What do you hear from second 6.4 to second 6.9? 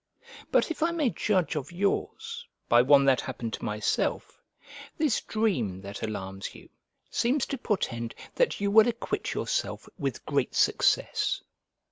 you